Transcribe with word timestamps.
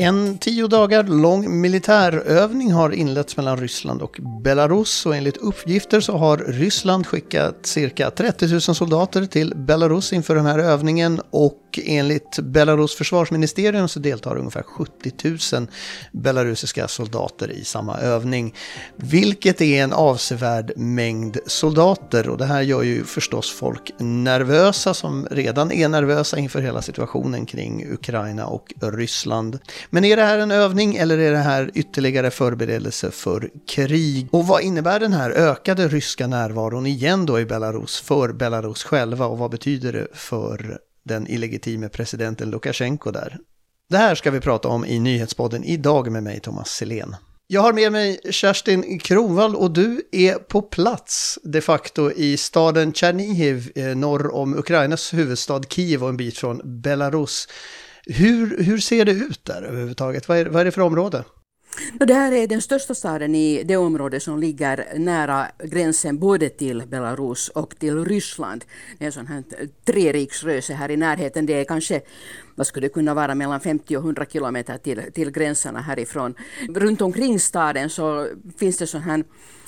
En 0.00 0.38
tio 0.38 0.66
dagar 0.66 1.02
lång 1.02 1.60
militärövning 1.60 2.72
har 2.72 2.90
inletts 2.90 3.36
mellan 3.36 3.56
Ryssland 3.56 4.02
och 4.02 4.16
Belarus 4.42 5.06
och 5.06 5.16
enligt 5.16 5.36
uppgifter 5.36 6.00
så 6.00 6.16
har 6.16 6.36
Ryssland 6.36 7.06
skickat 7.06 7.66
cirka 7.66 8.10
30 8.10 8.46
000 8.46 8.60
soldater 8.60 9.26
till 9.26 9.52
Belarus 9.56 10.12
inför 10.12 10.34
den 10.34 10.46
här 10.46 10.58
övningen 10.58 11.20
och 11.30 11.67
enligt 11.86 12.38
Belarus 12.38 12.94
försvarsministerium 12.94 13.88
så 13.88 14.00
deltar 14.00 14.36
ungefär 14.36 14.62
70 14.62 15.12
000 15.54 15.66
belarusiska 16.12 16.88
soldater 16.88 17.50
i 17.50 17.64
samma 17.64 17.98
övning. 17.98 18.54
Vilket 18.96 19.60
är 19.60 19.82
en 19.82 19.92
avsevärd 19.92 20.72
mängd 20.76 21.38
soldater 21.46 22.28
och 22.28 22.38
det 22.38 22.44
här 22.44 22.62
gör 22.62 22.82
ju 22.82 23.04
förstås 23.04 23.50
folk 23.50 23.92
nervösa 23.98 24.94
som 24.94 25.26
redan 25.30 25.72
är 25.72 25.88
nervösa 25.88 26.38
inför 26.38 26.60
hela 26.60 26.82
situationen 26.82 27.46
kring 27.46 27.92
Ukraina 27.92 28.46
och 28.46 28.72
Ryssland. 28.82 29.58
Men 29.90 30.04
är 30.04 30.16
det 30.16 30.22
här 30.22 30.38
en 30.38 30.50
övning 30.50 30.96
eller 30.96 31.18
är 31.18 31.32
det 31.32 31.38
här 31.38 31.70
ytterligare 31.74 32.30
förberedelse 32.30 33.10
för 33.10 33.50
krig? 33.68 34.28
Och 34.30 34.46
vad 34.46 34.62
innebär 34.62 35.00
den 35.00 35.12
här 35.12 35.30
ökade 35.30 35.88
ryska 35.88 36.26
närvaron 36.26 36.86
igen 36.86 37.26
då 37.26 37.40
i 37.40 37.44
Belarus 37.44 38.00
för 38.00 38.32
Belarus 38.32 38.84
själva 38.84 39.26
och 39.26 39.38
vad 39.38 39.50
betyder 39.50 39.92
det 39.92 40.06
för 40.12 40.78
den 41.08 41.26
illegitime 41.26 41.88
presidenten 41.88 42.50
Lukasjenko 42.50 43.10
där? 43.10 43.38
Det 43.90 43.96
här 43.96 44.14
ska 44.14 44.30
vi 44.30 44.40
prata 44.40 44.68
om 44.68 44.84
i 44.84 44.98
nyhetspodden 44.98 45.64
idag 45.64 46.12
med 46.12 46.22
mig 46.22 46.40
Thomas 46.40 46.68
Selén. 46.68 47.16
Jag 47.46 47.60
har 47.60 47.72
med 47.72 47.92
mig 47.92 48.20
Kerstin 48.30 48.98
Kronvall 48.98 49.56
och 49.56 49.70
du 49.70 50.02
är 50.12 50.34
på 50.34 50.62
plats 50.62 51.38
de 51.42 51.60
facto 51.60 52.10
i 52.12 52.36
staden 52.36 52.92
Tjernihiv 52.92 53.72
eh, 53.74 53.96
norr 53.96 54.34
om 54.34 54.58
Ukrainas 54.58 55.14
huvudstad 55.14 55.62
Kiev 55.68 56.02
och 56.02 56.08
en 56.08 56.16
bit 56.16 56.38
från 56.38 56.82
Belarus. 56.82 57.48
Hur, 58.06 58.62
hur 58.62 58.78
ser 58.78 59.04
det 59.04 59.12
ut 59.12 59.44
där 59.44 59.62
överhuvudtaget? 59.62 60.28
Vad 60.28 60.38
är, 60.38 60.46
vad 60.46 60.60
är 60.60 60.64
det 60.64 60.70
för 60.70 60.80
område? 60.80 61.24
Det 62.00 62.14
här 62.14 62.32
är 62.32 62.46
den 62.46 62.62
största 62.62 62.94
staden 62.94 63.34
i 63.34 63.62
det 63.64 63.76
område 63.76 64.20
som 64.20 64.38
ligger 64.40 64.86
nära 64.98 65.46
gränsen 65.64 66.18
både 66.18 66.48
till 66.48 66.82
Belarus 66.86 67.48
och 67.48 67.78
till 67.78 68.04
Ryssland. 68.04 68.64
Det 68.98 69.04
är 69.04 69.06
en 69.06 69.12
sån 69.12 69.26
här 69.26 69.44
treriksröse 69.84 70.74
här 70.74 70.90
i 70.90 70.96
närheten. 70.96 71.46
Det 71.46 71.52
är 71.52 71.64
kanske 71.64 72.00
vad 72.58 72.66
skulle 72.66 72.86
det 72.86 72.92
kunna 72.92 73.14
vara, 73.14 73.34
mellan 73.34 73.60
50 73.60 73.96
och 73.96 74.02
100 74.02 74.26
kilometer 74.26 74.78
till, 74.78 75.02
till 75.12 75.30
gränserna 75.30 75.80
härifrån. 75.80 76.34
Runt 76.68 77.00
omkring 77.00 77.40
staden 77.40 77.90
så 77.90 78.26
finns 78.56 78.78
det 78.78 78.86
sån 78.86 79.00
här 79.00 79.24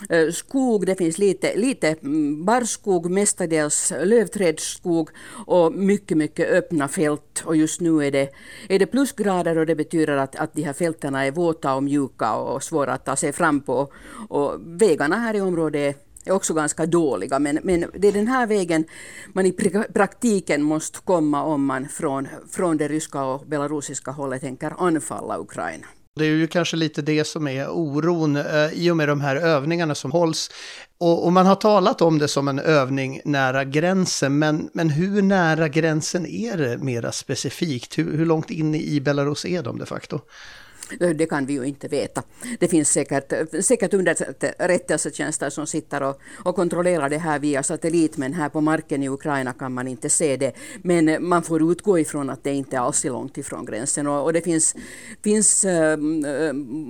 eh, 0.08 0.30
skog, 0.30 0.86
det 0.86 0.94
finns 0.94 1.18
lite, 1.18 1.56
lite 1.56 1.88
mm, 1.88 2.44
barrskog, 2.44 3.10
mestadels 3.10 3.92
lövträdsskog 4.02 5.10
och 5.46 5.72
mycket, 5.72 6.16
mycket 6.16 6.50
öppna 6.50 6.88
fält. 6.88 7.42
Och 7.44 7.56
just 7.56 7.80
nu 7.80 8.06
är 8.06 8.10
det, 8.10 8.28
är 8.68 8.78
det 8.78 8.86
plusgrader 8.86 9.58
och 9.58 9.66
det 9.66 9.74
betyder 9.74 10.16
att, 10.16 10.36
att 10.36 10.54
de 10.54 10.62
här 10.62 10.72
fälten 10.72 11.14
är 11.14 11.30
våta 11.30 11.74
och 11.74 11.82
mjuka 11.82 11.99
och 12.36 12.62
svåra 12.62 12.92
att 12.92 13.04
ta 13.04 13.16
sig 13.16 13.32
fram 13.32 13.60
på. 13.60 13.92
Och 14.28 14.54
vägarna 14.60 15.16
här 15.16 15.34
i 15.34 15.40
området 15.40 16.06
är 16.24 16.32
också 16.32 16.54
ganska 16.54 16.86
dåliga. 16.86 17.38
Men, 17.38 17.58
men 17.62 17.84
det 17.94 18.08
är 18.08 18.12
den 18.12 18.28
här 18.28 18.46
vägen 18.46 18.84
man 19.32 19.46
i 19.46 19.52
praktiken 19.94 20.62
måste 20.62 20.98
komma 21.04 21.44
om 21.44 21.64
man 21.64 21.88
från, 21.88 22.28
från 22.50 22.76
det 22.76 22.88
ryska 22.88 23.22
och 23.22 23.46
belarusiska 23.46 24.10
hållet 24.10 24.40
tänker 24.40 24.86
anfalla 24.86 25.38
Ukraina. 25.38 25.86
Det 26.16 26.24
är 26.24 26.28
ju 26.28 26.46
kanske 26.46 26.76
lite 26.76 27.02
det 27.02 27.24
som 27.24 27.48
är 27.48 27.68
oron 27.68 28.36
eh, 28.36 28.72
i 28.72 28.90
och 28.90 28.96
med 28.96 29.08
de 29.08 29.20
här 29.20 29.36
övningarna 29.36 29.94
som 29.94 30.12
hålls. 30.12 30.50
Och, 30.98 31.24
och, 31.24 31.32
man 31.32 31.46
har 31.46 31.54
talat 31.54 32.02
om 32.02 32.18
det 32.18 32.28
som 32.28 32.48
en 32.48 32.58
övning 32.58 33.20
nära 33.24 33.64
gränsen, 33.64 34.38
men, 34.38 34.70
men 34.74 34.90
hur 34.90 35.22
nära 35.22 35.68
gränsen 35.68 36.26
är 36.26 36.56
det 36.56 36.78
mera 36.78 37.12
specifikt? 37.12 37.98
Hur, 37.98 38.16
hur 38.16 38.26
långt 38.26 38.50
in 38.50 38.74
i 38.74 39.00
Belarus 39.00 39.44
är 39.44 39.62
de 39.62 39.78
de 39.78 39.86
facto? 39.86 40.20
Eh, 41.00 41.10
det 41.10 41.26
kan 41.26 41.46
vi 41.46 41.52
ju 41.52 41.64
inte 41.64 41.88
veta. 41.88 42.22
Det 42.58 42.68
finns 42.68 42.90
säkert, 42.90 43.32
säkert 43.64 43.94
underrättelsetjänster 43.94 45.50
som 45.50 45.66
sitter 45.66 46.02
och, 46.02 46.20
och 46.44 46.56
kontrollerar 46.56 47.08
det 47.08 47.18
här 47.18 47.38
via 47.38 47.62
satellit, 47.62 48.16
men 48.16 48.32
här 48.32 48.48
på 48.48 48.60
marken 48.60 49.02
i 49.02 49.08
Ukraina 49.08 49.52
kan 49.52 49.72
man 49.72 49.88
inte 49.88 50.10
se 50.10 50.36
det. 50.36 50.52
Men 50.82 51.28
man 51.28 51.42
får 51.42 51.72
utgå 51.72 51.98
ifrån 51.98 52.30
att 52.30 52.44
det 52.44 52.52
inte 52.52 52.80
alls 52.80 53.04
är 53.04 53.10
långt 53.10 53.38
ifrån 53.38 53.64
gränsen. 53.64 54.06
Och, 54.06 54.24
och 54.24 54.32
det 54.32 54.42
finns, 54.42 54.74
finns 55.22 55.64
äh, 55.64 55.96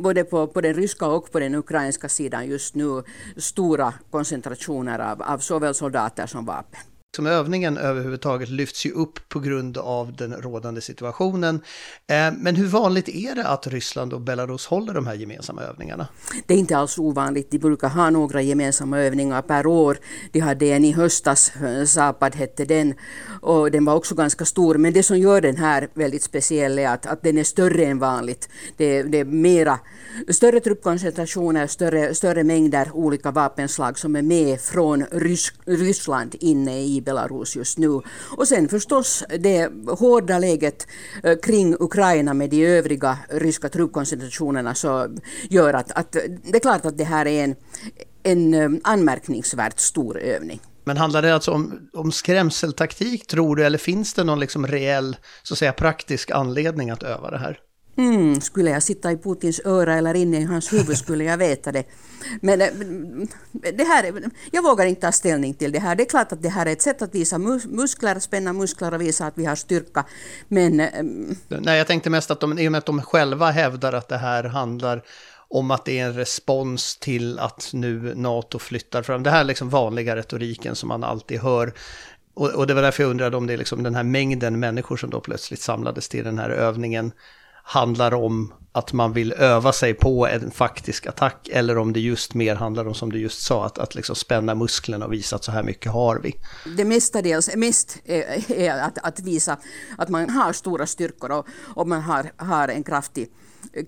både 0.03 0.25
på, 0.25 0.47
på 0.47 0.61
den 0.61 0.75
ryska 0.75 1.07
och 1.07 1.33
på 1.33 1.41
den 1.41 1.55
ukrainska 1.55 2.09
sidan 2.09 2.47
just 2.47 2.75
nu 2.75 3.03
stora 3.37 3.95
koncentrationer 4.11 4.99
av, 4.99 5.23
av 5.23 5.39
såväl 5.39 5.75
soldater 5.75 6.27
som 6.27 6.45
vapen 6.45 6.90
som 7.17 7.27
övningen 7.27 7.77
överhuvudtaget 7.77 8.49
lyfts 8.49 8.87
ju 8.87 8.91
upp 8.91 9.29
på 9.29 9.41
grund 9.41 9.79
av 9.79 10.17
den 10.17 10.33
rådande 10.33 10.81
situationen. 10.81 11.55
Eh, 12.07 12.33
men 12.39 12.57
hur 12.57 12.67
vanligt 12.67 13.09
är 13.09 13.35
det 13.35 13.47
att 13.47 13.67
Ryssland 13.67 14.13
och 14.13 14.21
Belarus 14.21 14.67
håller 14.67 14.95
de 14.95 15.07
här 15.07 15.15
gemensamma 15.15 15.63
övningarna? 15.63 16.09
Det 16.47 16.55
är 16.55 16.59
inte 16.59 16.77
alls 16.77 16.99
ovanligt. 16.99 17.51
De 17.51 17.59
brukar 17.59 17.89
ha 17.89 18.11
några 18.11 18.43
gemensamma 18.43 18.99
övningar 18.99 19.43
per 19.43 19.67
år. 19.67 19.99
De 20.33 20.41
hade 20.41 20.67
en 20.67 20.85
i 20.85 20.93
höstas, 20.93 21.53
eh, 21.57 21.85
Zapad 21.85 22.35
hette 22.35 22.65
den, 22.65 22.95
och 23.43 23.71
den 23.71 23.85
var 23.85 23.95
också 23.95 24.15
ganska 24.15 24.45
stor. 24.45 24.75
Men 24.75 24.93
det 24.93 25.03
som 25.03 25.19
gör 25.19 25.41
den 25.41 25.57
här 25.57 25.89
väldigt 25.95 26.23
speciell 26.23 26.79
är 26.79 26.89
att, 26.89 27.07
att 27.07 27.23
den 27.23 27.39
är 27.39 27.45
större 27.45 27.85
än 27.85 27.99
vanligt. 27.99 28.49
Det, 28.77 29.03
det 29.03 29.19
är 29.19 29.25
mera, 29.25 29.79
större 30.29 30.61
truppkoncentrationer, 30.61 31.67
större, 31.67 32.15
större 32.15 32.45
mängder 32.45 32.91
olika 32.93 33.31
vapenslag 33.31 33.99
som 33.99 34.17
är 34.17 34.23
med 34.23 34.61
från 34.61 35.05
Rys 35.11 35.53
Ryssland 35.65 36.37
inne 36.41 36.81
i 36.81 37.00
Belarus 37.01 37.57
just 37.57 37.79
nu. 37.79 38.01
Och 38.37 38.49
sen 38.49 38.69
förstås 38.69 39.25
det 39.39 39.71
hårda 39.99 40.39
läget 40.39 40.87
eh, 41.23 41.39
kring 41.39 41.77
Ukraina 41.81 42.35
med 42.35 42.51
de 42.51 42.67
övriga 42.67 43.19
ryska 43.29 43.69
truppkoncentrationerna 43.69 44.75
så 44.75 45.09
gör 45.51 45.75
att, 45.75 45.93
att 45.93 46.13
det 46.13 46.57
är 46.57 46.61
klart 46.61 46.85
att 46.85 46.99
det 46.99 47.05
här 47.05 47.27
är 47.27 47.45
en, 47.45 47.55
en 48.23 48.55
eh, 48.55 48.81
anmärkningsvärt 48.85 49.79
stor 49.79 50.19
övning. 50.19 50.61
Men 50.85 50.97
handlar 50.97 51.23
det 51.23 51.35
alltså 51.35 51.51
om, 51.51 51.89
om 51.93 52.13
skrämseltaktik 52.13 53.27
tror 53.27 53.57
du, 53.57 53.65
eller 53.65 53.79
finns 53.79 54.15
det 54.15 54.25
någon 54.25 54.41
liksom 54.41 54.67
reell, 54.67 55.17
så 55.43 55.55
att 55.55 55.59
säga 55.59 55.73
praktisk 55.73 56.31
anledning 56.31 56.91
att 56.91 57.03
öva 57.03 57.31
det 57.31 57.39
här? 57.39 57.59
Mm, 57.97 58.41
skulle 58.41 58.71
jag 58.71 58.83
sitta 58.83 59.13
i 59.13 59.17
Putins 59.17 59.61
öra 59.65 59.95
eller 59.95 60.15
inne 60.15 60.41
i 60.41 60.45
hans 60.45 60.73
huvud 60.73 60.99
skulle 60.99 61.25
jag 61.25 61.39
veta 61.39 61.73
det. 61.73 61.79
Eh, 61.79 61.85
men 62.41 62.59
det 63.53 63.85
här, 63.85 64.13
jag 64.51 64.63
vågar 64.63 64.87
inte 64.87 65.01
ta 65.01 65.13
ställning 65.13 65.55
till 65.55 65.73
det 65.73 65.79
här. 65.79 65.95
Det 65.95 66.03
är 66.03 66.09
klart 66.09 66.33
att 66.33 66.43
det 66.43 66.49
här 66.49 66.67
är 66.67 66.73
ett 66.73 66.83
sätt 66.83 67.03
att 67.03 67.15
visa 67.15 67.39
muskler, 67.39 68.19
spänna 68.19 68.53
muskler 68.53 68.95
och 68.95 69.01
visa 69.01 69.27
att 69.27 69.39
vi 69.39 69.45
har 69.45 69.55
styrka. 69.55 70.05
Men... 70.49 70.81
Eh, 70.81 70.99
mm. 70.99 71.37
Nej, 71.49 71.79
jag 71.79 71.87
tänkte 71.87 72.11
mest 72.11 72.31
att 72.31 72.41
de, 72.41 72.59
i 72.59 72.69
och 72.69 72.73
med 72.73 72.79
att 72.79 72.87
de 72.87 73.03
själva 73.03 73.51
hävdar 73.51 73.93
att 73.93 74.09
det 74.09 74.19
här 74.19 74.45
handlar 74.45 75.03
om 75.49 75.71
att 75.71 75.85
det 75.85 75.99
är 75.99 76.07
en 76.07 76.15
respons 76.15 76.97
till 76.97 77.39
att 77.39 77.71
nu 77.73 78.15
NATO 78.15 78.59
flyttar 78.59 79.03
fram. 79.03 79.23
Det 79.23 79.31
här 79.31 79.41
är 79.41 79.45
liksom 79.45 79.69
vanliga 79.69 80.17
retoriken 80.17 80.75
som 80.77 80.89
man 80.89 81.05
alltid 81.05 81.41
hör. 81.41 81.73
Och, 82.35 82.51
och 82.51 82.67
det 82.67 82.75
var 82.75 82.83
därför 82.83 83.03
jag 83.03 83.11
undrade 83.11 83.37
om 83.37 83.47
det 83.47 83.53
är 83.53 83.59
liksom 83.59 83.83
den 83.83 83.95
här 83.95 84.03
mängden 84.03 84.61
människor 84.61 84.97
som 84.97 85.11
då 85.11 85.21
plötsligt 85.21 85.61
samlades 85.61 86.09
till 86.09 86.25
den 86.25 86.39
här 86.39 86.51
övningen 86.51 87.13
handlar 87.63 88.15
om 88.15 88.53
att 88.73 88.93
man 88.93 89.13
vill 89.13 89.33
öva 89.33 89.73
sig 89.73 89.95
på 89.95 90.27
en 90.27 90.51
faktisk 90.51 91.07
attack 91.07 91.49
eller 91.53 91.79
om 91.79 91.93
det 91.93 92.01
just 92.01 92.35
mer 92.35 92.55
handlar 92.55 92.89
om, 92.89 92.95
som 92.95 93.13
du 93.13 93.19
just 93.19 93.43
sa, 93.43 93.67
att, 93.67 93.79
att 93.79 93.95
liksom 93.95 94.17
spänna 94.17 94.55
musklerna 94.55 95.07
och 95.07 95.13
visa 95.13 95.37
att 95.37 95.45
så 95.45 95.53
här 95.53 95.63
mycket 95.63 95.93
har 95.93 96.19
vi. 96.19 96.35
Det 96.77 96.85
mestadels, 96.85 97.57
mest 97.57 97.99
är, 98.05 98.53
är 98.53 98.83
att, 98.83 98.99
att 99.03 99.21
visa 99.21 99.57
att 99.99 100.09
man 100.09 100.31
har 100.31 100.53
stora 100.53 100.87
styrkor 100.87 101.31
och, 101.31 101.47
och 101.75 101.89
man 101.89 102.01
har, 102.01 102.33
har 102.37 102.69
en 102.69 102.83
kraftig 102.83 103.31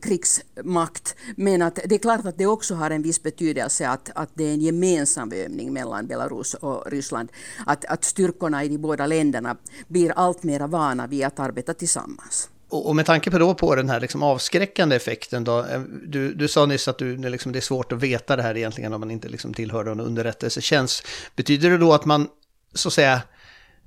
krigsmakt. 0.03 1.15
Men 1.37 1.63
att 1.63 1.79
det 1.85 1.95
är 1.95 1.99
klart 1.99 2.27
att 2.27 2.39
det 2.39 2.47
också 2.47 2.75
har 2.75 2.91
en 2.91 3.03
viss 3.03 3.23
betydelse 3.23 3.89
att, 3.89 4.11
att 4.15 4.31
det 4.35 4.45
är 4.45 4.53
en 4.53 4.61
gemensam 4.61 5.33
övning 5.33 5.73
mellan 5.73 6.07
Belarus 6.07 6.55
och 6.55 6.91
Ryssland. 6.91 7.33
Att, 7.67 7.85
att 7.85 8.05
styrkorna 8.05 8.65
i 8.65 8.69
de 8.69 8.79
båda 8.79 9.07
länderna 9.07 9.57
blir 9.89 10.13
allt 10.13 10.43
mer 10.43 10.61
vana 10.61 11.07
vid 11.07 11.25
att 11.25 11.41
arbeta 11.41 11.75
tillsammans. 11.75 12.49
Och, 12.73 12.97
med 12.97 13.07
tanke 13.07 13.31
på, 13.31 13.39
då 13.39 13.55
på 13.55 13.75
den 13.75 13.91
här 13.91 14.01
liksom 14.01 14.23
avskräckande 14.23 14.97
effekten 14.97 15.45
då, 15.45 15.59
eh, 15.59 15.81
du, 16.07 16.35
du 16.35 16.49
sa 16.49 16.67
nyss 16.67 16.89
att 16.89 16.99
du, 16.99 17.17
liksom, 17.17 17.53
det 17.53 17.59
är 17.59 17.61
svårt 17.61 17.93
att 17.93 18.03
veta 18.03 18.37
det 18.37 18.43
här 18.43 18.57
egentligen 18.57 18.93
om 18.93 19.01
man 19.01 19.11
inte 19.11 19.29
liksom 19.29 19.55
tillhör 19.55 19.85
någon 19.85 20.01
underrättelsetjänst. 20.01 21.07
Betyder 21.37 21.71
det 21.71 21.79
då 21.79 21.93
att 21.93 22.05
man, 22.05 22.29
så 22.75 22.89
att 22.89 22.93
säga, 22.93 23.23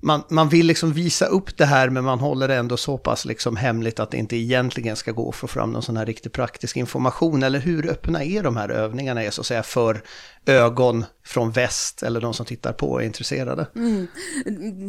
man, 0.01 0.23
man 0.29 0.49
vill 0.49 0.65
liksom 0.65 0.93
visa 0.93 1.25
upp 1.25 1.57
det 1.57 1.65
här 1.65 1.89
men 1.89 2.03
man 2.03 2.19
håller 2.19 2.47
det 2.47 2.55
ändå 2.55 2.77
så 2.77 2.97
pass 2.97 3.25
liksom 3.25 3.55
hemligt 3.55 3.99
att 3.99 4.11
det 4.11 4.17
inte 4.17 4.37
egentligen 4.37 4.95
ska 4.95 5.11
gå 5.11 5.29
att 5.29 5.35
få 5.35 5.47
fram 5.47 5.71
någon 5.71 5.81
sån 5.81 5.97
här 5.97 6.05
riktigt 6.05 6.33
praktisk 6.33 6.77
information. 6.77 7.43
Eller 7.43 7.59
hur 7.59 7.89
öppna 7.89 8.23
är 8.23 8.43
de 8.43 8.57
här 8.57 8.69
övningarna 8.69 9.23
är 9.23 9.31
så 9.31 9.41
att 9.41 9.47
säga 9.47 9.63
för 9.63 10.01
ögon 10.45 11.05
från 11.25 11.51
väst 11.51 12.03
eller 12.03 12.21
de 12.21 12.33
som 12.33 12.45
tittar 12.45 12.73
på 12.73 13.01
är 13.01 13.05
intresserade. 13.05 13.67
Mm. 13.75 14.07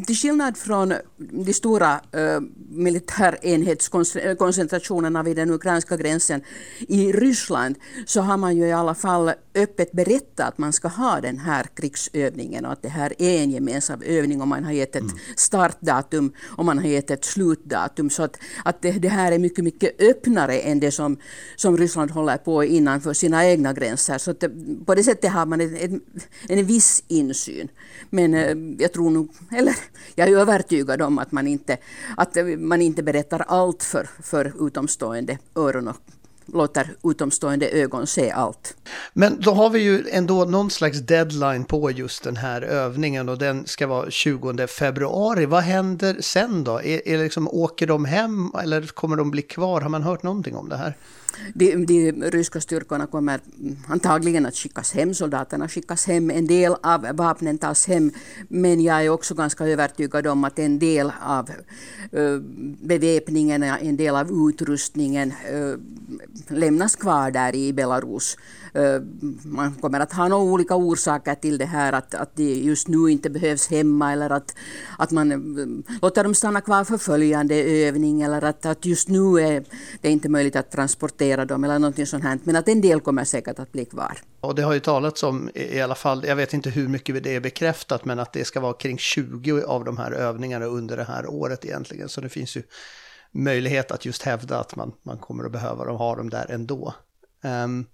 Till 0.06 0.16
skillnad 0.16 0.56
från 0.56 0.94
de 1.16 1.52
stora 1.52 2.00
uh, 2.16 2.40
militärenhetskoncentrationerna 2.68 5.22
vid 5.22 5.36
den 5.36 5.50
ukrainska 5.50 5.96
gränsen 5.96 6.42
i 6.78 7.12
Ryssland 7.12 7.76
så 8.06 8.20
har 8.20 8.36
man 8.36 8.56
ju 8.56 8.66
i 8.66 8.72
alla 8.72 8.94
fall 8.94 9.32
öppet 9.54 9.92
berättat 9.92 10.48
att 10.48 10.58
man 10.58 10.72
ska 10.72 10.88
ha 10.88 11.20
den 11.20 11.38
här 11.38 11.66
krigsövningen 11.74 12.64
och 12.64 12.72
att 12.72 12.82
det 12.82 12.88
här 12.88 13.12
är 13.18 13.42
en 13.42 13.50
gemensam 13.50 14.02
övning 14.02 14.40
och 14.40 14.48
man 14.48 14.64
har 14.64 14.72
gett 14.72 14.96
ett 14.96 15.02
mm. 15.02 15.16
startdatum 15.36 16.32
och 16.44 16.64
man 16.64 16.78
har 16.78 16.86
gett 16.86 17.10
ett 17.10 17.24
slutdatum. 17.24 18.10
Så 18.10 18.22
att, 18.22 18.38
att 18.64 18.82
det, 18.82 18.92
det, 18.92 19.08
här 19.08 19.32
är 19.32 19.38
mycket, 19.38 19.64
mycket 19.64 20.00
öppnare 20.00 20.58
än 20.58 20.80
det 20.80 20.90
som, 20.90 21.16
som 21.56 21.76
Ryssland 21.76 22.10
håller 22.10 22.36
på 22.36 22.64
innanför 22.64 23.12
sina 23.12 23.46
egna 23.46 23.72
gränser. 23.72 24.18
Så 24.18 24.30
att 24.30 24.44
på 24.86 24.94
det 24.94 25.04
sättet 25.04 25.32
har 25.32 25.46
man 25.46 25.60
ett, 25.60 25.82
ett 25.82 25.92
en 26.49 26.67
viss 26.67 27.05
insyn. 27.08 27.69
Men 28.11 28.34
eh, 28.34 28.56
jag 28.78 28.93
tror 28.93 29.11
nog, 29.11 29.28
eller 29.52 29.76
jag 30.14 30.28
är 30.28 30.37
övertygad 30.37 31.02
om 31.02 31.19
att 31.19 31.32
man 31.32 31.46
inte, 31.46 31.76
att 32.17 32.37
man 32.58 32.82
inte 32.82 33.02
berättar 33.02 33.44
allt 33.49 33.82
för, 33.82 34.08
för 34.23 34.67
utomstående 34.67 35.38
öron 35.55 35.88
och 35.88 35.96
låter 36.46 36.94
utomstående 37.04 37.69
ögon 37.69 38.06
se 38.06 38.31
allt. 38.31 38.76
Men 39.12 39.40
då 39.40 39.50
har 39.50 39.70
vi 39.70 39.78
ju 39.78 40.08
ändå 40.10 40.44
någon 40.44 40.70
slags 40.70 40.98
deadline 40.98 41.64
på 41.64 41.90
just 41.90 42.25
den 42.25 42.37
här 42.37 42.62
övningen 42.62 43.28
och 43.28 43.38
den 43.38 43.66
ska 43.66 43.87
vara 43.87 44.10
20 44.10 44.66
februari. 44.66 45.46
Vad 45.46 45.62
händer 45.62 46.16
sen 46.20 46.64
då? 46.64 46.82
Är, 46.82 47.08
är 47.08 47.19
liksom, 47.19 47.48
åker 47.48 47.87
de 47.87 48.04
hem 48.04 48.50
eller 48.62 48.87
kommer 48.87 49.16
de 49.16 49.31
bli 49.31 49.43
kvar? 49.43 49.81
Har 49.81 49.88
man 49.88 50.02
hört 50.02 50.22
någonting 50.22 50.56
om 50.56 50.69
det 50.69 50.76
här? 50.76 50.96
de, 51.54 51.87
de 51.87 52.12
ryska 52.12 52.60
styrkorna 52.60 53.06
kommer 53.06 53.40
antagligen 53.88 54.46
att 54.46 54.56
skickas 54.56 54.93
hem, 54.93 55.14
soldaterna 55.14 55.69
skickas 55.69 56.06
hem, 56.06 56.31
en 56.31 56.46
del 56.46 56.75
av 56.82 57.06
vapnen 57.12 57.58
tas 57.58 57.87
hem, 57.87 58.12
men 58.48 58.81
jag 58.81 59.04
är 59.04 59.08
också 59.08 59.34
ganska 59.34 59.66
övertygad 59.66 60.26
om 60.26 60.44
att 60.44 60.58
en 60.58 60.78
del 60.78 61.12
av 61.20 61.50
uh, 62.14 62.40
beväpningen, 62.82 63.62
en 63.62 63.96
del 63.96 64.16
av 64.16 64.48
utrustningen 64.48 65.32
uh, 65.52 65.76
lämnas 66.48 66.96
kvar 66.96 67.30
där 67.30 67.54
i 67.54 67.72
Belarus. 67.72 68.36
Eh, 68.74 69.00
man 69.44 69.74
kommer 69.74 70.00
att 70.00 70.12
ha 70.12 70.28
några 70.28 70.42
olika 70.42 70.76
orsaker 70.76 71.34
till 71.34 71.58
det 71.58 71.64
här, 71.64 71.92
att, 71.92 72.14
att 72.14 72.36
de 72.36 72.54
just 72.54 72.88
nu 72.88 73.10
inte 73.10 73.30
behövs 73.30 73.68
hemma 73.70 74.12
eller 74.12 74.30
att, 74.30 74.54
att 74.98 75.10
man 75.10 75.32
eh, 75.32 75.38
låter 76.02 76.24
dem 76.24 76.34
stanna 76.34 76.60
kvar 76.60 76.84
för 76.84 76.98
följande 76.98 77.54
övning 77.54 78.22
eller 78.22 78.44
att, 78.44 78.66
att 78.66 78.84
just 78.84 79.08
nu 79.08 79.40
är 79.40 79.64
det 80.00 80.10
inte 80.10 80.28
möjligt 80.28 80.56
att 80.56 80.70
transportera 80.70 81.44
dem 81.44 81.64
eller 81.64 81.78
någonting 81.78 82.06
sånt 82.06 82.24
här. 82.24 82.38
Men 82.44 82.56
att 82.56 82.68
en 82.68 82.80
del 82.80 83.00
kommer 83.00 83.24
säkert 83.24 83.58
att 83.58 83.72
bli 83.72 83.84
kvar. 83.84 84.18
Och 84.40 84.54
det 84.54 84.62
har 84.62 84.72
ju 84.72 84.80
talats 84.80 85.22
om 85.22 85.50
i 85.54 85.80
alla 85.80 85.94
fall, 85.94 86.24
jag 86.26 86.36
vet 86.36 86.54
inte 86.54 86.70
hur 86.70 86.88
mycket 86.88 87.24
det 87.24 87.34
är 87.34 87.40
bekräftat, 87.40 88.04
men 88.04 88.18
att 88.18 88.32
det 88.32 88.44
ska 88.44 88.60
vara 88.60 88.72
kring 88.72 88.98
20 88.98 89.62
av 89.62 89.84
de 89.84 89.96
här 89.96 90.12
övningarna 90.12 90.66
under 90.66 90.96
det 90.96 91.04
här 91.04 91.26
året 91.26 91.64
egentligen. 91.64 92.08
Så 92.08 92.20
det 92.20 92.28
finns 92.28 92.56
ju 92.56 92.62
möjlighet 93.36 93.90
att 93.90 94.04
just 94.04 94.22
hävda 94.22 94.58
att 94.58 94.76
man, 94.76 94.92
man 95.02 95.18
kommer 95.18 95.44
att 95.44 95.52
behöva 95.52 95.84
dem, 95.84 95.96
ha 95.96 96.16
dem 96.16 96.30
där 96.30 96.50
ändå. 96.50 96.94
Um, 97.42 97.86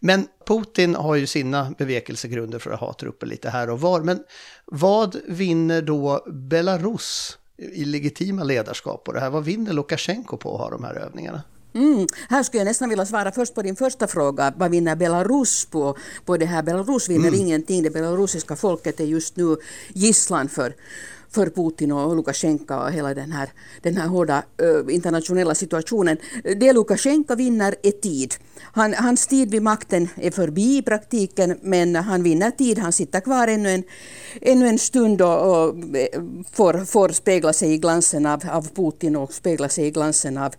men 0.00 0.28
Putin 0.46 0.94
har 0.94 1.14
ju 1.14 1.26
sina 1.26 1.74
bevekelsegrunder 1.78 2.58
för 2.58 2.70
att 2.70 2.80
ha 2.80 2.92
trupper 2.92 3.26
lite 3.26 3.50
här 3.50 3.70
och 3.70 3.80
var. 3.80 4.00
Men 4.00 4.24
vad 4.64 5.16
vinner 5.28 5.82
då 5.82 6.26
Belarus 6.26 7.38
i 7.56 7.84
legitima 7.84 8.44
ledarskap 8.44 9.04
på 9.04 9.12
det 9.12 9.20
här? 9.20 9.30
Vad 9.30 9.44
vinner 9.44 9.72
Lukasjenko 9.72 10.36
på 10.36 10.54
att 10.54 10.60
ha 10.60 10.70
de 10.70 10.84
här 10.84 10.94
övningarna? 10.94 11.42
Mm. 11.74 12.06
Här 12.28 12.42
skulle 12.42 12.60
jag 12.60 12.66
nästan 12.66 12.88
vilja 12.88 13.06
svara 13.06 13.32
först 13.32 13.54
på 13.54 13.62
din 13.62 13.76
första 13.76 14.06
fråga. 14.06 14.52
Vad 14.56 14.70
vinner 14.70 14.96
Belarus 14.96 15.64
på, 15.64 15.96
på 16.24 16.36
det 16.36 16.46
här? 16.46 16.62
Belarus 16.62 17.08
vinner 17.08 17.28
mm. 17.28 17.40
ingenting. 17.40 17.82
Det 17.82 17.90
belarusiska 17.90 18.56
folket 18.56 19.00
är 19.00 19.04
just 19.04 19.36
nu 19.36 19.56
gisslan 19.88 20.48
för 20.48 20.74
för 21.34 21.50
Putin 21.50 21.92
och 21.92 22.16
Lukasjenko 22.16 22.74
och 22.74 22.92
hela 22.92 23.14
den 23.14 23.32
här, 23.32 23.48
den 23.82 23.96
här 23.96 24.08
hårda 24.08 24.42
internationella 24.90 25.54
situationen. 25.54 26.16
Det 26.56 26.72
Lukasjenko 26.72 27.34
vinner 27.34 27.74
är 27.82 27.90
tid. 27.90 28.34
Han, 28.72 28.94
hans 28.94 29.26
tid 29.26 29.50
vid 29.50 29.62
makten 29.62 30.08
är 30.16 30.30
förbi 30.30 30.76
i 30.78 30.82
praktiken 30.82 31.58
men 31.62 31.96
han 31.96 32.22
vinner 32.22 32.50
tid. 32.50 32.78
Han 32.78 32.92
sitter 32.92 33.20
kvar 33.20 33.48
ännu 33.48 33.70
en, 33.70 33.82
ännu 34.40 34.68
en 34.68 34.78
stund 34.78 35.22
och, 35.22 35.50
och 35.50 35.96
eh, 35.96 36.22
får, 36.52 36.84
får 36.84 37.08
spegla 37.08 37.52
sig 37.52 37.72
i 37.72 37.78
glansen 37.78 38.26
av, 38.26 38.42
av 38.50 38.68
Putin 38.74 39.16
och 39.16 39.32
spegla 39.32 39.68
sig 39.68 39.86
i 39.86 39.90
glansen 39.90 40.38
av, 40.38 40.54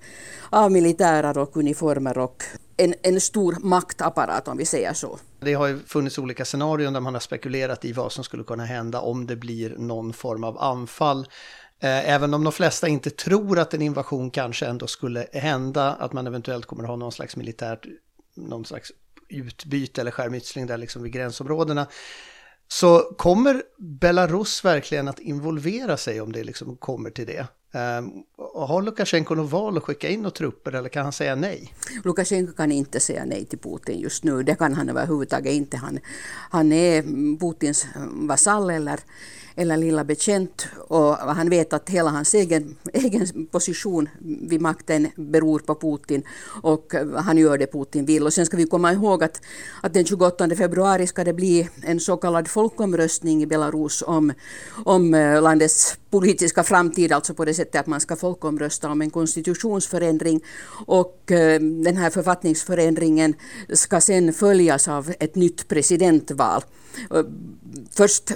av 0.50 0.72
militärer 0.72 1.38
och 1.38 1.58
uniformer 1.58 2.18
och 2.18 2.44
en, 2.78 2.94
en 3.02 3.22
stor 3.22 3.58
maktapparat 3.60 4.48
om 4.48 4.58
vi 4.58 4.66
säger 4.66 4.94
så. 4.94 5.20
Det 5.46 5.54
har 5.54 5.68
ju 5.68 5.80
funnits 5.80 6.18
olika 6.18 6.46
scenarion 6.46 6.94
där 6.94 7.00
man 7.00 7.14
har 7.14 7.22
spekulerat 7.22 7.86
i 7.86 7.94
vad 7.94 8.12
som 8.12 8.24
skulle 8.24 8.44
kunna 8.44 8.66
hända 8.66 9.00
om 9.00 9.28
det 9.28 9.36
blir 9.36 9.76
någon 9.78 10.14
form 10.14 10.44
av 10.44 10.58
anfall. 10.62 11.20
Eh, 11.80 12.10
även 12.10 12.34
om 12.34 12.44
de 12.44 12.54
flesta 12.54 12.88
inte 12.88 13.10
tror 13.10 13.60
att 13.60 13.74
en 13.74 13.82
invasion 13.82 14.32
kanske 14.32 14.66
ändå 14.66 14.88
skulle 14.88 15.28
hända, 15.34 15.94
att 15.94 16.14
man 16.14 16.28
eventuellt 16.28 16.66
kommer 16.66 16.84
att 16.84 16.90
ha 16.90 16.96
någon 16.96 17.12
slags 17.12 17.36
militärt, 17.36 17.86
någon 18.36 18.66
slags 18.66 18.92
utbyte 19.30 20.02
eller 20.02 20.12
skärmytsling 20.12 20.68
där 20.68 20.78
liksom 20.78 21.04
vid 21.04 21.14
gränsområdena. 21.14 21.88
Så 22.68 23.00
kommer 23.00 23.64
Belarus 23.78 24.66
verkligen 24.66 25.08
att 25.08 25.20
involvera 25.20 25.98
sig 25.98 26.22
om 26.22 26.32
det 26.32 26.44
liksom 26.44 26.78
kommer 26.78 27.10
till 27.10 27.28
det? 27.28 27.48
Um, 27.76 28.24
har 28.68 28.82
Lukasjenko 28.82 29.36
något 29.36 29.52
val 29.52 29.78
att 29.78 29.84
skicka 29.84 30.10
in 30.10 30.20
några 30.20 30.32
trupper 30.32 30.72
eller 30.72 30.90
kan 30.90 31.04
han 31.04 31.14
säga 31.14 31.36
nej? 31.36 31.74
Lukasjenko 32.04 32.54
kan 32.54 32.72
inte 32.72 33.00
säga 33.00 33.26
nej 33.26 33.46
till 33.46 33.60
Putin 33.60 34.00
just 34.00 34.24
nu. 34.24 34.44
Det 34.44 34.56
kan 34.56 34.74
han 34.74 34.90
överhuvudtaget 34.90 35.54
inte. 35.54 35.78
Han, 35.78 36.00
han 36.50 36.72
är 36.72 37.02
Putins 37.40 37.88
vasall 38.28 38.70
eller 38.70 39.00
eller 39.56 39.78
lilla 39.78 40.04
bekänt 40.04 40.68
och 40.88 41.16
han 41.16 41.50
vet 41.50 41.74
att 41.74 41.90
hela 41.90 42.10
hans 42.10 42.34
egen, 42.34 42.76
egen 42.94 43.48
position 43.52 44.10
vid 44.20 44.62
makten 44.62 45.08
beror 45.16 45.60
på 45.60 45.76
Putin 45.76 46.24
och 46.64 46.94
han 47.16 47.38
gör 47.38 47.58
det 47.58 47.72
Putin 47.72 48.06
vill. 48.06 48.24
Och 48.24 48.34
sen 48.34 48.46
ska 48.46 48.58
vi 48.58 48.66
komma 48.66 48.94
ihåg 48.94 49.24
att, 49.24 49.42
att 49.84 49.94
den 49.94 50.06
28 50.06 50.50
februari 50.56 51.08
ska 51.08 51.24
det 51.24 51.34
bli 51.34 51.70
en 51.82 52.00
så 52.00 52.18
kallad 52.18 52.48
folkomröstning 52.48 53.44
i 53.44 53.46
Belarus 53.46 54.04
om, 54.08 54.34
om 54.86 55.14
eh, 55.14 55.42
landets 55.42 55.98
politiska 56.10 56.64
framtid, 56.64 57.12
alltså 57.12 57.34
på 57.34 57.46
det 57.46 57.54
sättet 57.54 57.82
att 57.82 57.88
man 57.88 58.02
ska 58.02 58.16
folkomrösta 58.16 58.90
om 58.90 59.02
en 59.02 59.10
konstitutionsförändring 59.10 60.42
och 60.86 61.32
eh, 61.32 61.60
den 61.60 61.98
här 61.98 62.10
författningsförändringen 62.10 63.34
ska 63.74 64.02
sen 64.02 64.34
följas 64.34 64.88
av 64.88 65.14
ett 65.20 65.36
nytt 65.36 65.68
presidentval. 65.68 66.64
Eh, 67.12 67.24
först 67.92 68.32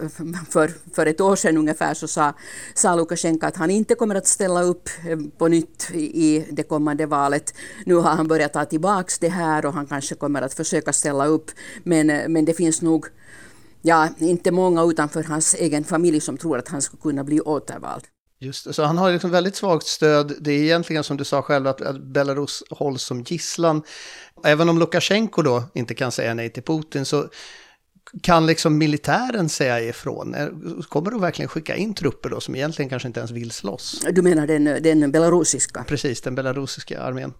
för, 0.49 0.71
för 0.93 1.05
ett 1.09 1.21
år 1.21 1.35
sedan 1.35 1.57
ungefär 1.57 1.93
så 1.93 2.07
sa, 2.07 2.33
sa 2.73 2.95
Lukasjenko 2.95 3.45
att 3.45 3.57
han 3.57 3.71
inte 3.71 3.95
kommer 3.95 4.15
att 4.15 4.27
ställa 4.27 4.61
upp 4.61 4.89
eh, 5.09 5.17
på 5.37 5.47
nytt 5.47 5.91
i 5.93 6.45
det 6.51 6.63
kommande 6.63 7.05
valet. 7.05 7.53
Nu 7.85 7.95
har 7.95 8.11
han 8.11 8.27
börjat 8.27 8.53
ta 8.53 8.65
tillbaka 8.65 9.13
det 9.19 9.29
här 9.29 9.65
och 9.65 9.73
han 9.73 9.87
kanske 9.87 10.15
kommer 10.15 10.41
att 10.41 10.53
försöka 10.53 10.93
ställa 10.93 11.25
upp. 11.25 11.51
Men, 11.83 12.09
eh, 12.09 12.27
men 12.27 12.45
det 12.45 12.53
finns 12.53 12.81
nog 12.81 13.05
ja, 13.81 14.09
inte 14.17 14.51
många 14.51 14.83
utanför 14.83 15.23
hans 15.23 15.53
egen 15.53 15.83
familj 15.83 16.19
som 16.19 16.37
tror 16.37 16.57
att 16.57 16.67
han 16.67 16.81
ska 16.81 16.97
kunna 16.97 17.23
bli 17.23 17.41
återvald. 17.41 18.03
Just 18.41 18.65
det, 18.65 18.73
så 18.73 18.83
han 18.83 18.97
har 18.97 19.11
liksom 19.11 19.31
väldigt 19.31 19.55
svagt 19.55 19.87
stöd. 19.87 20.33
Det 20.39 20.51
är 20.51 20.63
egentligen 20.63 21.03
som 21.03 21.17
du 21.17 21.23
sa 21.23 21.41
själv 21.41 21.67
att 21.67 22.01
Belarus 22.01 22.63
hålls 22.69 23.03
som 23.03 23.21
gisslan. 23.21 23.81
Även 24.43 24.69
om 24.69 24.79
Lukasjenko 24.79 25.41
då 25.41 25.63
inte 25.73 25.93
kan 25.93 26.11
säga 26.11 26.33
nej 26.33 26.49
till 26.49 26.63
Putin 26.63 27.05
så 27.05 27.29
kan 28.21 28.45
liksom 28.45 28.77
militären 28.77 29.49
säga 29.49 29.81
ifrån? 29.81 30.35
Kommer 30.89 31.11
de 31.11 31.21
verkligen 31.21 31.49
skicka 31.49 31.75
in 31.75 31.93
trupper 31.93 32.29
då 32.29 32.39
som 32.39 32.55
egentligen 32.55 32.89
kanske 32.89 33.07
inte 33.07 33.19
ens 33.19 33.31
vill 33.31 33.51
slåss? 33.51 34.01
Du 34.11 34.21
menar 34.21 34.47
den, 34.47 34.63
den 34.63 35.11
belarusiska? 35.11 35.83
Precis, 35.87 36.21
den 36.21 36.35
belarusiska 36.35 37.01
armén. 37.01 37.33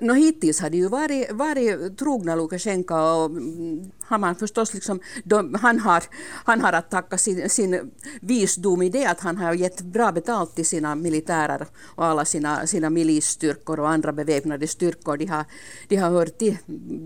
No, 0.00 0.12
hittills 0.12 0.60
har 0.60 0.70
det 0.70 0.76
ju 0.76 0.88
varit, 0.88 1.32
varit 1.32 1.98
trogna 1.98 2.34
Lukasjenko 2.34 2.94
och 2.94 3.30
mm, 3.30 3.90
har 4.08 4.18
man 4.18 4.36
förstås 4.36 4.74
liksom, 4.74 5.00
de, 5.24 5.54
han, 5.54 5.78
har, 5.78 6.04
han 6.44 6.60
har 6.60 6.72
att 6.72 6.90
tacka 6.90 7.18
sin, 7.18 7.50
sin 7.50 7.92
visdom 8.20 8.82
i 8.82 8.88
det 8.88 9.06
att 9.06 9.20
han 9.20 9.36
har 9.36 9.54
gett 9.54 9.80
bra 9.80 10.12
betalt 10.12 10.54
till 10.54 10.66
sina 10.66 10.94
militärer 10.94 11.66
och 11.82 12.04
alla 12.04 12.24
sina, 12.24 12.66
sina 12.66 12.90
milisstyrkor 12.90 13.80
och 13.80 13.88
andra 13.88 14.12
beväpnade 14.12 14.66
styrkor. 14.66 15.16
De 15.16 15.26
har, 15.26 15.44
de 15.88 15.96
har 15.96 16.10
hört 16.10 16.38
till 16.38 16.56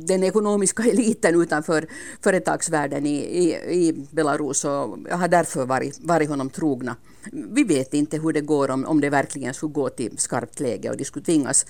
den 0.07 0.25
ekonomiska 0.25 0.83
eliten 0.90 1.42
utanför 1.42 1.87
företagsvärlden 2.23 3.07
i, 3.07 3.16
i, 3.16 3.54
i 3.87 4.07
Belarus 4.11 4.64
och 4.64 4.71
har 5.11 5.28
därför 5.28 5.66
varit, 5.66 5.99
varit 6.00 6.28
honom 6.28 6.50
trogna. 6.50 6.97
Vi 7.33 7.64
vet 7.64 7.95
inte 7.95 8.19
hur 8.19 8.33
det 8.33 8.40
går 8.40 8.71
om, 8.71 8.85
om 8.85 9.00
det 9.00 9.11
verkligen 9.11 9.54
skulle 9.54 9.73
gå 9.73 9.88
till 9.88 10.19
skarpt 10.19 10.61
läge 10.61 10.90
och 10.90 10.97
de 10.97 11.04
skulle 11.04 11.25
tvingas 11.25 11.66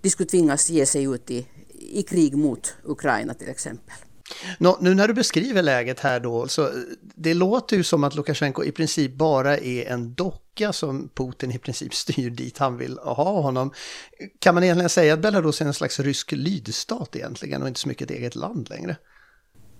de 0.00 0.10
skulle 0.10 0.28
tvingas 0.28 0.70
ge 0.70 0.86
sig 0.86 1.04
ut 1.04 1.30
i, 1.30 1.46
i 1.78 2.02
krig 2.02 2.36
mot 2.36 2.74
Ukraina 2.84 3.34
till 3.34 3.48
exempel. 3.48 3.94
Nå, 4.58 4.78
nu 4.80 4.94
när 4.94 5.08
du 5.08 5.14
beskriver 5.14 5.62
läget 5.62 6.00
här 6.00 6.20
då, 6.20 6.48
så 6.48 6.62
eh, 6.62 6.72
det 7.00 7.34
låter 7.34 7.76
ju 7.76 7.82
som 7.82 8.04
att 8.04 8.14
Lukasjenko 8.14 8.64
i 8.64 8.72
princip 8.72 9.14
bara 9.14 9.58
är 9.58 9.86
en 9.86 10.14
docka 10.14 10.72
som 10.72 11.08
Putin 11.14 11.50
i 11.50 11.58
princip 11.58 11.94
styr 12.04 12.30
dit 12.30 12.58
han 12.58 12.76
vill 12.76 12.98
ha 12.98 13.40
honom. 13.40 13.72
Kan 14.38 14.54
man 14.54 14.64
egentligen 14.64 14.90
säga 14.90 15.14
att 15.14 15.20
Belarus 15.20 15.60
är 15.60 15.66
en 15.66 15.74
slags 15.74 16.00
rysk 16.00 16.32
lydstat 16.32 17.16
egentligen 17.16 17.62
och 17.62 17.68
inte 17.68 17.80
så 17.80 17.88
mycket 17.88 18.10
ett 18.10 18.16
eget 18.16 18.34
land 18.34 18.70
längre? 18.70 18.96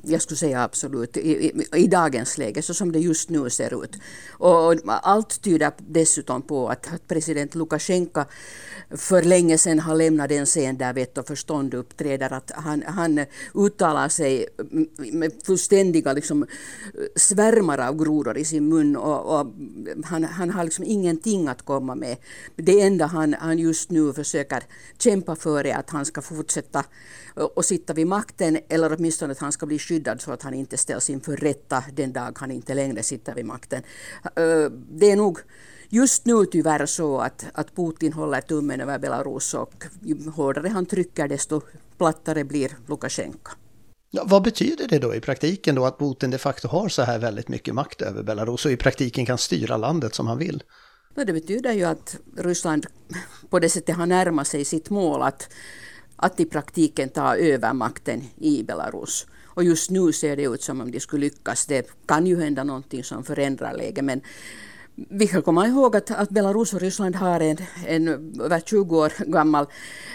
Jag 0.02 0.22
skulle 0.22 0.38
säga 0.38 0.62
absolut, 0.62 1.16
i, 1.16 1.30
i, 1.30 1.64
i, 1.76 1.86
dagens 1.86 2.38
läge, 2.38 2.62
så 2.62 2.74
som 2.74 2.92
det 2.92 2.98
just 2.98 3.30
nu 3.30 3.50
ser 3.50 3.84
ut. 3.84 3.96
Och 4.30 4.74
allt 4.86 5.42
tyder 5.42 5.72
dessutom 5.78 6.42
på 6.42 6.68
att 6.68 6.88
president 7.08 7.54
Lukasjenko 7.54 8.24
för 8.90 9.22
länge 9.22 9.58
sedan 9.58 9.78
har 9.78 9.94
lämnat 9.94 10.28
den 10.28 10.46
scen 10.46 10.78
där 10.78 10.92
vett 10.92 11.18
och 11.18 11.26
förstånd 11.26 11.74
uppträder. 11.74 12.32
Att 12.32 12.50
han, 12.54 12.82
han 12.86 13.26
uttalar 13.54 14.08
sig 14.08 14.46
med 15.12 15.32
fullständiga 15.44 16.12
liksom, 16.12 16.46
svärmar 17.16 17.78
av 17.78 17.96
grodor 17.96 18.38
i 18.38 18.44
sin 18.44 18.68
mun 18.68 18.96
och, 18.96 19.40
och 19.40 19.46
han, 20.04 20.24
han, 20.24 20.50
har 20.50 20.64
liksom 20.64 20.84
ingenting 20.84 21.48
att 21.48 21.62
komma 21.62 21.94
med. 21.94 22.16
Det 22.56 22.80
enda 22.80 23.06
han, 23.06 23.34
han 23.34 23.58
just 23.58 23.90
nu 23.90 24.12
försöker 24.12 24.62
kämpa 24.98 25.36
för 25.36 25.66
är 25.66 25.76
att 25.76 25.90
han 25.90 26.04
ska 26.04 26.22
fortsätta 26.22 26.84
och 27.34 27.64
sitta 27.64 27.92
vid 27.92 28.06
makten 28.06 28.58
eller 28.68 28.92
åtminstone 28.92 29.32
att 29.32 29.38
han 29.38 29.52
ska 29.52 29.66
bli 29.66 29.78
skyddad 29.90 30.20
så 30.20 30.32
att 30.32 30.42
han 30.42 30.54
inte 30.54 30.76
ställs 30.76 31.10
inför 31.10 31.36
rätta 31.36 31.84
den 31.92 32.12
dag 32.12 32.36
han 32.38 32.50
inte 32.50 32.74
längre 32.74 33.02
sitter 33.02 33.34
vid 33.34 33.44
makten. 33.44 33.82
Det 34.90 35.10
är 35.10 35.16
nog 35.16 35.38
just 35.88 36.26
nu 36.26 36.46
tyvärr 36.46 36.86
så 36.86 37.18
att, 37.18 37.46
att 37.54 37.74
Putin 37.76 38.12
håller 38.12 38.40
tummen 38.40 38.80
över 38.80 38.98
Belarus 38.98 39.54
och 39.54 39.84
ju 40.02 40.30
hårdare 40.30 40.68
han 40.68 40.86
trycker 40.86 41.28
desto 41.28 41.60
plattare 41.98 42.44
blir 42.44 42.70
Lukasjenko. 42.86 43.50
Ja, 44.10 44.22
vad 44.26 44.42
betyder 44.42 44.88
det 44.88 44.98
då 44.98 45.14
i 45.14 45.20
praktiken 45.20 45.74
då 45.74 45.86
att 45.86 45.98
Putin 45.98 46.30
de 46.30 46.38
facto 46.38 46.68
har 46.68 46.88
så 46.88 47.02
här 47.02 47.18
väldigt 47.18 47.48
mycket 47.48 47.74
makt 47.74 48.02
över 48.02 48.22
Belarus 48.22 48.66
och 48.66 48.72
i 48.72 48.76
praktiken 48.76 49.26
kan 49.26 49.38
styra 49.38 49.76
landet 49.76 50.14
som 50.14 50.26
han 50.26 50.38
vill? 50.38 50.62
Det 51.14 51.32
betyder 51.32 51.72
ju 51.72 51.84
att 51.84 52.16
Ryssland 52.36 52.86
på 53.50 53.58
det 53.58 53.68
sättet 53.68 53.96
har 53.96 54.06
närmat 54.06 54.46
sig 54.46 54.64
sitt 54.64 54.90
mål 54.90 55.22
att, 55.22 55.48
att 56.16 56.40
i 56.40 56.44
praktiken 56.44 57.08
ta 57.08 57.36
över 57.36 57.72
makten 57.72 58.22
i 58.36 58.62
Belarus. 58.62 59.26
Och 59.60 59.64
just 59.64 59.90
nu 59.90 60.12
ser 60.12 60.36
det 60.36 60.42
ut 60.44 60.62
som 60.62 60.80
om 60.80 60.90
de 60.90 61.00
skulle 61.00 61.20
lyckas. 61.20 61.66
Det 61.66 61.90
kan 62.06 62.26
ju 62.26 62.40
hända 62.40 62.64
någonting 62.64 63.04
som 63.04 63.24
förändrar 63.24 63.76
läget 63.76 64.04
men 64.04 64.20
vi 65.08 65.26
ska 65.26 65.42
komma 65.42 65.66
ihåg 65.66 65.96
att, 65.96 66.10
att 66.10 66.30
Belarus 66.30 66.74
och 66.74 66.80
Ryssland 66.80 67.16
har 67.16 67.40
en, 67.40 67.56
en 67.86 68.08
över 68.40 68.60
20 68.60 68.98
år 68.98 69.12
gammal 69.26 69.66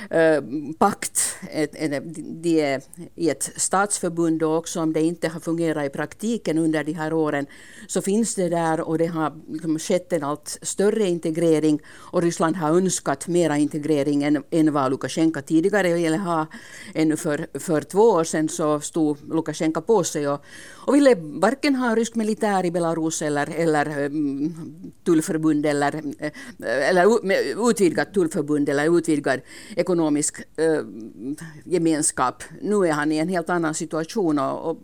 eh, 0.09 0.41
pakt. 0.77 1.37
Ett, 1.51 1.75
en, 1.75 2.13
de 2.41 2.61
är 2.61 2.81
i 3.15 3.29
ett 3.29 3.51
statsförbund 3.55 4.43
och 4.43 4.57
också 4.57 4.81
om 4.81 4.93
det 4.93 5.01
inte 5.01 5.27
har 5.27 5.39
fungerat 5.39 5.85
i 5.85 5.89
praktiken 5.89 6.57
under 6.57 6.83
de 6.83 6.93
här 6.93 7.13
åren 7.13 7.45
så 7.87 8.01
finns 8.01 8.35
det 8.35 8.49
där 8.49 8.81
och 8.81 8.97
det 8.97 9.05
har 9.05 9.33
liksom 9.49 9.79
skett 9.79 10.13
en 10.13 10.23
allt 10.23 10.59
större 10.61 11.07
integrering 11.07 11.79
och 12.11 12.21
Ryssland 12.21 12.55
har 12.55 12.77
önskat 12.77 13.27
mera 13.27 13.57
integrering 13.57 14.23
än, 14.23 14.43
än 14.51 14.73
vad 14.73 14.91
Lukasjenko 14.91 15.41
tidigare 15.41 15.93
ville 15.93 16.17
ha. 16.17 16.47
Ännu 16.93 17.17
för, 17.17 17.47
för 17.59 17.81
två 17.81 18.01
år 18.01 18.23
sedan 18.23 18.49
så 18.49 18.79
stod 18.79 19.17
Lukasjenko 19.33 19.81
på 19.81 20.03
sig 20.03 20.27
och, 20.27 20.45
och 20.71 20.95
ville 20.95 21.15
varken 21.15 21.75
ha 21.75 21.95
rysk 21.95 22.15
militär 22.15 22.65
i 22.65 22.71
Belarus 22.71 23.21
eller, 23.21 23.49
eller 23.55 23.85
mm, 23.85 24.74
tullförbund 25.03 25.65
eller, 25.65 25.95
eh, 26.19 26.31
eller 26.89 27.05
utvidgat 27.69 28.13
tullförbund 28.13 28.69
eller 28.69 28.97
utvidgad 28.97 29.39
ekonomisk 29.75 30.37
eh, 30.55 30.81
gemenskap. 31.63 32.43
Nu 32.61 32.75
är 32.75 32.91
han 32.91 33.11
i 33.11 33.17
en 33.17 33.29
helt 33.29 33.49
annan 33.49 33.73
situation 33.73 34.39
och, 34.39 34.69
och 34.69 34.77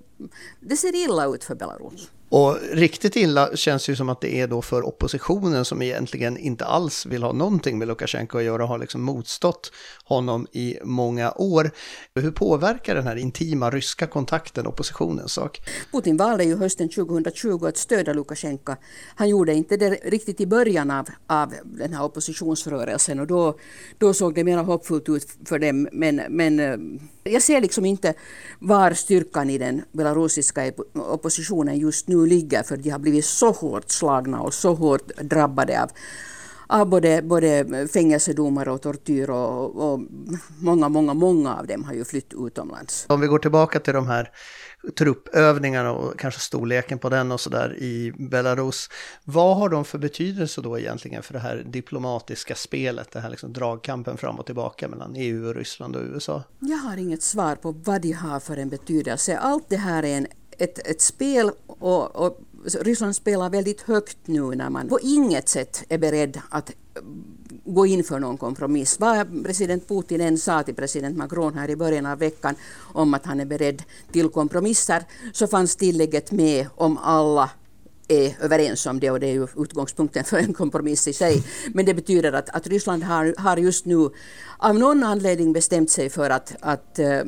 det 0.59 0.77
ser 0.77 0.95
illa 0.95 1.25
ut 1.25 1.43
för 1.43 1.55
Belarus. 1.55 2.09
Och 2.31 2.57
riktigt 2.71 3.15
illa 3.15 3.55
känns 3.55 3.89
ju 3.89 3.95
som 3.95 4.09
att 4.09 4.21
det 4.21 4.35
är 4.35 4.47
då 4.47 4.61
för 4.61 4.87
oppositionen 4.87 5.65
som 5.65 5.81
egentligen 5.81 6.37
inte 6.37 6.65
alls 6.65 7.05
vill 7.05 7.23
ha 7.23 7.33
någonting 7.33 7.77
med 7.77 7.87
Lukasjenko 7.87 8.37
att 8.37 8.43
göra 8.43 8.63
och 8.63 8.69
har 8.69 8.77
liksom 8.77 9.01
motstått 9.01 9.71
honom 10.05 10.47
i 10.51 10.77
många 10.83 11.31
år. 11.31 11.71
Hur 12.15 12.31
påverkar 12.31 12.95
den 12.95 13.07
här 13.07 13.15
intima 13.15 13.69
ryska 13.69 14.07
kontakten 14.07 14.67
oppositionens 14.67 15.33
sak? 15.33 15.61
Putin 15.91 16.17
valde 16.17 16.43
ju 16.43 16.57
hösten 16.57 16.89
2020 16.89 17.65
att 17.65 17.77
stödja 17.77 18.13
Lukasjenko. 18.13 18.75
Han 19.15 19.29
gjorde 19.29 19.53
inte 19.53 19.77
det 19.77 19.89
riktigt 19.89 20.41
i 20.41 20.47
början 20.47 20.91
av, 20.91 21.09
av 21.27 21.53
den 21.63 21.93
här 21.93 22.03
oppositionsrörelsen 22.03 23.19
och 23.19 23.27
då, 23.27 23.57
då 23.97 24.13
såg 24.13 24.35
det 24.35 24.43
mer 24.43 24.57
hoppfullt 24.57 25.09
ut 25.09 25.27
för 25.45 25.59
dem. 25.59 25.87
Men, 25.91 26.15
men 26.29 26.59
eh, 26.59 26.77
jag 27.23 27.41
ser 27.41 27.61
liksom 27.61 27.85
inte 27.85 28.13
var 28.59 28.91
styrkan 28.91 29.49
i 29.49 29.57
den 29.57 29.83
belarusiska 29.91 30.71
oppositionen 30.93 31.77
just 31.77 32.07
nu 32.07 32.25
ligger 32.25 32.63
för 32.63 32.77
de 32.77 32.89
har 32.89 32.99
blivit 32.99 33.25
så 33.25 33.51
hårt 33.51 33.91
slagna 33.91 34.41
och 34.41 34.53
så 34.53 34.73
hårt 34.73 35.07
drabbade 35.21 35.83
av, 35.83 35.89
av 36.67 36.89
både, 36.89 37.21
både 37.21 37.87
fängelsedomar 37.93 38.67
och 38.67 38.81
tortyr 38.81 39.29
och, 39.29 39.91
och 39.91 39.99
många, 40.59 40.89
många, 40.89 41.13
många 41.13 41.55
av 41.55 41.67
dem 41.67 41.83
har 41.83 41.93
ju 41.93 42.05
flytt 42.05 42.33
utomlands. 42.33 43.05
Om 43.09 43.21
vi 43.21 43.27
går 43.27 43.39
tillbaka 43.39 43.79
till 43.79 43.93
de 43.93 44.07
här 44.07 44.29
truppövningarna 44.97 45.91
och 45.91 46.19
kanske 46.19 46.39
storleken 46.39 46.99
på 46.99 47.09
den 47.09 47.31
och 47.31 47.39
sådär 47.39 47.77
i 47.77 48.13
Belarus. 48.17 48.89
Vad 49.23 49.57
har 49.57 49.69
de 49.69 49.85
för 49.85 49.97
betydelse 49.97 50.61
då 50.61 50.79
egentligen 50.79 51.23
för 51.23 51.33
det 51.33 51.39
här 51.39 51.63
diplomatiska 51.67 52.55
spelet, 52.55 53.11
det 53.11 53.19
här 53.19 53.29
liksom 53.29 53.53
dragkampen 53.53 54.17
fram 54.17 54.39
och 54.39 54.45
tillbaka 54.45 54.87
mellan 54.87 55.15
EU, 55.15 55.47
och 55.47 55.55
Ryssland 55.55 55.95
och 55.95 56.03
USA? 56.03 56.43
Jag 56.59 56.77
har 56.77 56.97
inget 56.97 57.23
svar 57.23 57.55
på 57.55 57.71
vad 57.71 58.01
de 58.01 58.11
har 58.11 58.39
för 58.39 58.57
en 58.57 58.69
betydelse. 58.69 59.37
Allt 59.37 59.69
det 59.69 59.77
här 59.77 60.03
är 60.03 60.17
en, 60.17 60.27
ett, 60.57 60.87
ett 60.87 61.01
spel 61.01 61.51
och, 61.67 62.15
och 62.15 62.39
Ryssland 62.81 63.15
spelar 63.15 63.49
väldigt 63.49 63.81
högt 63.81 64.17
nu 64.25 64.41
när 64.41 64.69
man 64.69 64.89
på 64.89 64.99
inget 65.01 65.49
sätt 65.49 65.83
är 65.89 65.97
beredd 65.97 66.41
att 66.49 66.71
gå 67.65 67.85
in 67.85 68.03
för 68.03 68.19
någon 68.19 68.37
kompromiss. 68.37 68.99
Vad 68.99 69.43
president 69.43 69.87
Putin 69.87 70.21
än 70.21 70.37
sa 70.37 70.63
till 70.63 70.75
president 70.75 71.17
Macron 71.17 71.57
här 71.57 71.69
i 71.69 71.75
början 71.75 72.05
av 72.05 72.19
veckan 72.19 72.55
om 72.93 73.13
att 73.13 73.25
han 73.25 73.39
är 73.39 73.45
beredd 73.45 73.83
till 74.11 74.29
kompromisser 74.29 75.03
så 75.33 75.47
fanns 75.47 75.75
tillägget 75.75 76.31
med 76.31 76.67
om 76.75 76.97
alla 76.97 77.49
är 78.07 78.35
överens 78.41 78.85
om 78.85 78.99
det 78.99 79.11
och 79.11 79.19
det 79.19 79.27
är 79.27 79.33
ju 79.33 79.47
utgångspunkten 79.57 80.23
för 80.23 80.37
en 80.37 80.53
kompromiss 80.53 81.07
i 81.07 81.13
sig. 81.13 81.43
Men 81.73 81.85
det 81.85 81.93
betyder 81.93 82.33
att, 82.33 82.49
att 82.49 82.67
Ryssland 82.67 83.03
har, 83.03 83.35
har 83.37 83.57
just 83.57 83.85
nu 83.85 84.09
av 84.57 84.79
någon 84.79 85.03
anledning 85.03 85.53
bestämt 85.53 85.89
sig 85.89 86.09
för 86.09 86.29
att, 86.29 86.55
att 86.59 86.99
äh, 86.99 87.21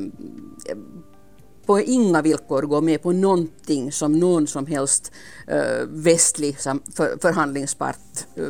på 1.66 1.80
inga 1.80 2.22
villkor 2.22 2.62
gå 2.62 2.80
med 2.80 3.02
på 3.02 3.12
någonting 3.12 3.92
som 3.92 4.20
någon 4.20 4.46
som 4.46 4.66
helst 4.66 5.12
uh, 5.52 5.86
västlig 5.88 6.56
för, 6.94 7.20
förhandlingspart 7.22 8.26
uh, 8.38 8.48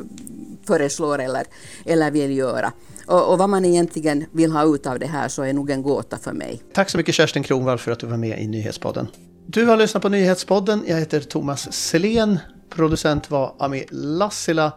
föreslår 0.66 1.18
eller, 1.18 1.44
eller 1.84 2.10
vill 2.10 2.36
göra. 2.36 2.72
Och, 3.06 3.32
och, 3.32 3.38
vad 3.38 3.50
man 3.50 3.64
egentligen 3.64 4.24
vill 4.32 4.52
ha 4.52 4.74
ut 4.74 4.86
av 4.86 4.98
det 4.98 5.06
här 5.06 5.28
så 5.28 5.42
är 5.42 5.52
nog 5.52 5.70
en 5.70 5.82
gåta 5.82 6.18
för 6.18 6.32
mig. 6.32 6.62
Tack 6.72 6.90
så 6.90 6.98
mycket 6.98 7.14
Kerstin 7.14 7.42
Kronvall 7.42 7.78
för 7.78 7.92
att 7.92 7.98
du 7.98 8.06
var 8.06 8.16
med 8.16 8.40
i 8.40 8.46
Nyhetspodden. 8.46 9.08
Du 9.46 9.66
har 9.66 9.76
lyssnat 9.76 10.02
på 10.02 10.08
Nyhetspodden. 10.08 10.84
Jag 10.86 10.96
heter 10.96 11.20
Thomas 11.20 11.72
Selén. 11.72 12.38
Producent 12.70 13.30
var 13.30 13.54
Ami 13.58 13.84
Lassila. 13.90 14.72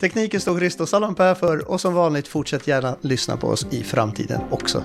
Tekniken 0.00 0.40
stod 0.40 0.58
Christos 0.58 0.90
Salampää 0.90 1.34
för 1.34 1.70
och 1.70 1.80
som 1.80 1.94
vanligt 1.94 2.28
fortsätt 2.28 2.66
gärna 2.66 2.96
lyssna 3.00 3.36
på 3.36 3.46
oss 3.46 3.66
i 3.70 3.82
framtiden 3.82 4.40
också. 4.50 4.82